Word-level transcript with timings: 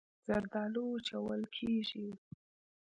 زردالو 0.27 0.81
وچول 0.89 1.41
کېږي. 1.55 2.07